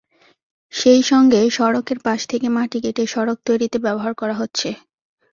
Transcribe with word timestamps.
সেই 0.73 1.01
সঙ্গে 1.03 1.41
সড়কের 1.49 1.99
পাশ 2.05 2.19
থেকে 2.27 2.47
মাটি 2.49 2.77
কেটে 2.83 3.03
সড়ক 3.07 3.37
তৈরিতে 3.45 3.77
ব্যবহার 3.79 4.13
করা 4.13 4.35
হচ্ছে। 4.35 4.69